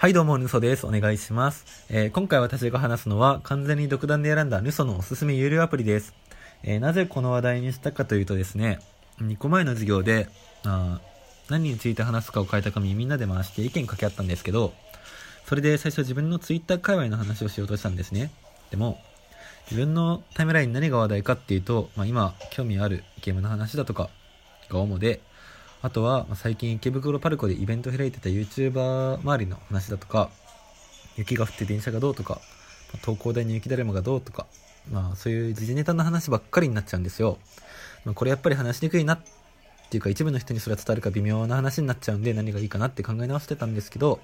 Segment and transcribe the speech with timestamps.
[0.00, 0.86] はいどうも、ヌソです。
[0.86, 1.84] お願いします。
[1.90, 6.14] えー、今回私が話すのは、完全に独断で選んだヌソのおすすめ有料アプリです。
[6.62, 8.78] えー、なぜこの話題にしたかというとですね、
[9.20, 10.28] 2個前の授業で、
[10.64, 11.00] あ
[11.48, 14.72] 何について話すかを変えた紙みんなで回して意見掛け合ったんですけど、
[15.46, 18.30] それで最初自分の Twitter 界隈の話をしようとしたんですね。
[18.70, 19.00] でも、
[19.68, 24.10] 自分のタイムライン何が話題かっていうと、まあ、今興味あるゲームの話だとか
[24.68, 25.22] が主で、
[25.80, 30.28] あとは、最近池袋パルコでイベント開いてた YouTuber 周りの話だとか、
[31.16, 32.40] 雪が降って電車がどうとか、
[33.02, 34.46] 東工大に雪だるまがどうとか、
[34.90, 37.38] まあそういう時事ネタの話ばっかりになっちゃうんですよ。
[38.04, 39.20] ま、これやっぱり話しにくいなっ
[39.90, 44.20] ていうか一部の人にそれは伝わるか微妙な話になっちゃうんで何がいいかなって考え直してたんですけど、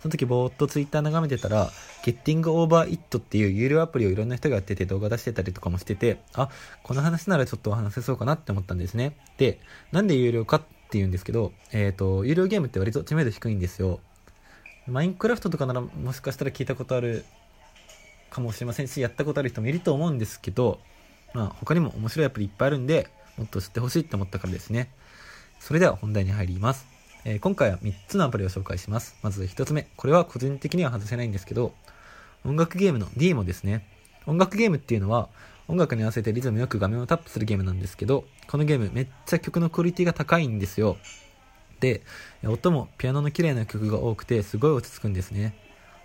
[0.00, 1.70] その時ぼーっと Twitter 眺めてたら、
[2.04, 6.50] Getting Over It っていう有料アプリをいろんな人がやってて動画出してたりとかもしてて、あ、
[6.82, 9.16] この話ならちょっとお話せそうかなって思ったんですね。
[9.38, 9.60] で、
[9.92, 10.62] なんで有料かっ
[10.94, 13.98] って言うんですけど、えっ、ー、と、有料ゲームって割と知名度低いんですよ。
[14.86, 17.24] マインクラフトとかならもしかしたら聞いたことある
[18.30, 20.78] かもしれませんし、やったことある人もいると思うんですけど、
[21.34, 24.88] まあ他にも面白いアプリいっぱいあるんで、もっと知ってほしいって思ったからですね。
[25.58, 26.86] それでは本題に入ります。
[27.24, 29.16] えー、今回は3つのアプリを紹介します。
[29.22, 29.88] まず1つ目。
[29.96, 31.74] これは個人的には外せないんですけど、
[32.44, 33.84] 音楽ゲームの D もですね。
[34.26, 35.28] 音楽ゲームっていうのは、
[35.66, 40.96] 音楽に合わせてリズムよく画面をタップするゲームなんですけど、このゲームめっちゃ曲のクオリティが高いんですよ。
[41.80, 42.02] で、
[42.44, 45.54] 音もピアノの綺麗な曲が多くてすごい落ち着くんですね。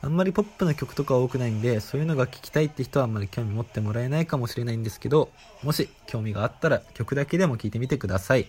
[0.02, 5.30] あんまりポップな曲とか多くないんで、そういうのが聴きたいって人はあんまり興味持ってもらえないかもしれないんですけど、
[5.62, 8.48] もし興味があったら曲だけでも聴いてみてください。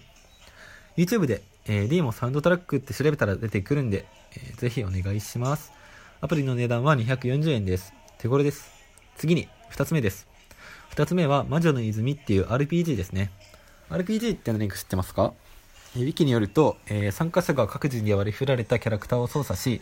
[0.96, 5.72] YouTube で、えー、D もサウンドトラックって調べたら出てくるんで、えー、ぜひお願いします。
[6.20, 7.94] アプリの値段は240円です。
[8.18, 8.70] 手頃です。
[9.16, 10.29] 次に、2つ目です。
[10.94, 13.30] 2つ目は、魔女の泉っていう RPG ですね。
[13.88, 15.32] RPG って何か知ってますか？
[15.96, 19.80] ウィキによると、えー、参加者が各自に割り振られたキャラクターを操作し、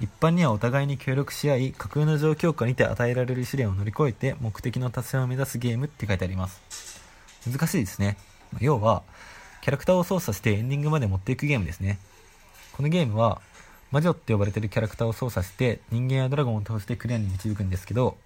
[0.00, 7.02] 一般にはお互いに協力し合い、架空の状況下にて与えられる試練を乗り越えて目的の達成を目指すゲームって書いてあります。
[7.46, 8.16] 難しいですね。
[8.60, 9.02] 要は、
[9.60, 11.98] キャラクターを操作してエンディングまで持っていくゲームですね。
[12.72, 13.42] このゲームは、
[13.90, 18.16] 魔女って呼ばれてるキャラクターを操作して人間やドラゴンを倒してクリアに導くんですけど、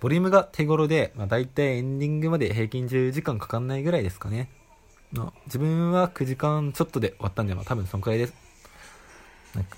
[0.00, 4.48] ボリュームが手頃で、まあ、大体エンディングまで平均10時間かかんないぐらいですかね。
[5.12, 8.34] まあ、自分は9時間ちょっとで終わったんで、まあ、多分そんくらいです。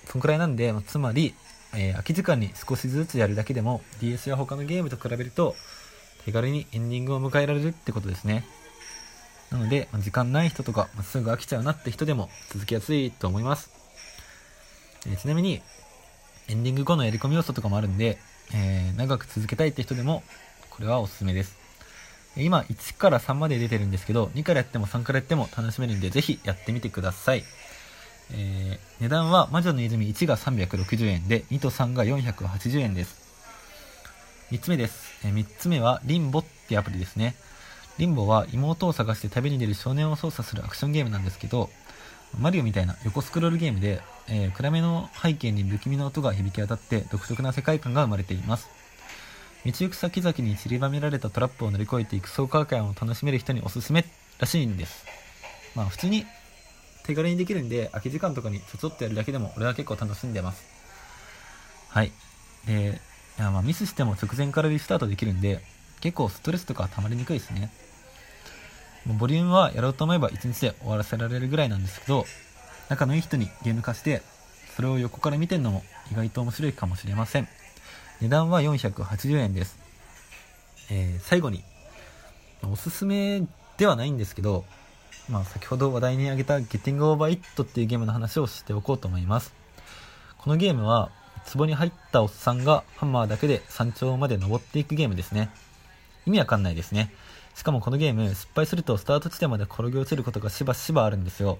[0.05, 1.33] そんくらいなんで、まあ、つまり、
[1.73, 5.55] えー、空き時間に少しずつやるだけでも DS や他のゲームと比べると
[6.25, 8.45] 手軽にエンディングを迎えられるってことですね。
[9.49, 13.71] なので、まあ、時間ない人とか、まあ、すぐ飽きちゃうなって人でも続きやすいと思います。
[15.07, 15.61] えー、ちなみに、
[16.47, 18.17] エンディング後のやり込み要素とかもあるんで、
[18.53, 20.23] えー、長く続けたいって人でも、
[20.69, 21.57] これはおすすめです。
[22.37, 27.43] 今、1から3まで出てるんですけど、2からやっても3からやっても楽しめるんで、ぜひやってみてください。
[28.33, 33.21] えー、値段は魔女の泉1が360円で、2と3が480円です。
[34.51, 35.25] 3つ目です。
[35.25, 37.35] えー、3つ目は、リンボってアプリですね。
[37.97, 41.69] リンボは妹を探して旅に出る少年を操作するアクションゲームなんですけど、
[42.39, 48.67] マリオみたいな横スクロールゲームで、えー、暗めの背景に不気味な音が響き渡って独特な世界観が生まれています。
[49.63, 54.05] 道行く先々に散りばめられたトラップを乗り越えていく爽快感を楽しめる人におすすめ
[54.39, 55.05] らしいんです。
[55.75, 56.25] まあ普通に
[57.03, 60.63] 手軽にできるんで、空き時間とかにちょちょっとやるだけでも俺は結構楽しんでます。
[61.89, 62.11] はい。
[62.65, 63.01] で、
[63.37, 65.61] いやまあミスしても直前からリスタートできるんで、
[65.99, 67.71] 結構ストレスとか溜まりにくいですね。
[69.05, 72.25] もうボリュームはやろうと思えば1日で終わらせられるぐらいなんですけど、
[72.89, 74.21] 仲のいい人にゲーム化して、
[74.75, 77.47] それを横から見てるのも意外と面白いかもしれません。
[78.21, 79.79] 値段は480円です。
[80.91, 81.63] えー、最後に、
[82.63, 83.43] おすすめ
[83.77, 84.65] ではないんですけど、
[85.29, 89.53] まあ、先ほど話題に挙げた Getting Over It っていうゲームの話をしておこうと思います。
[90.37, 91.11] このゲームは、
[91.53, 95.49] 壺に入ったおっさんがハンマーだけで山頂まで登っていくゲームですね。
[96.27, 97.11] 意味わかんないですね。
[97.55, 101.59] しかもこのゲーム、失敗するとスタート地点まで転げ落ちることがしばしばあるんですよ。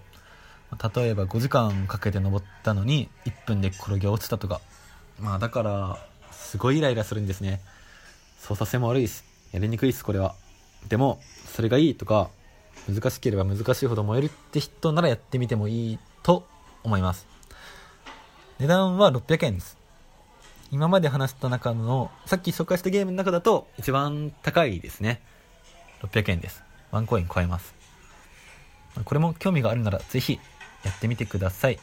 [0.95, 4.61] 例えば5時間かけて登ったのに1分で転げ落ちたとか。
[5.19, 5.99] まあだから、
[6.31, 7.61] すごいイライラするんですね。
[8.39, 10.35] 操作性も悪いし、やりにくいです、これは。
[10.87, 12.29] でも、それがいいとか、
[12.89, 16.47] 難しければ難しいほど燃えるって人ならやってみてもいいと
[16.83, 17.27] 思います。
[18.59, 19.77] 値段は600円です。
[20.71, 25.21] 今まで話した中の、さっき紹介したゲームの中だと一番高いですね。
[26.03, 26.63] 600円です。
[26.91, 27.73] ワンコイン超えます。
[29.05, 30.39] これも興味があるならぜひ
[30.83, 31.79] やってみてください。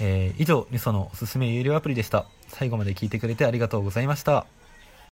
[0.00, 2.26] えー、以上、ニソのおすすめ有料アプリでした。
[2.48, 4.46] 最後まで聞いてくれてありがとうございました。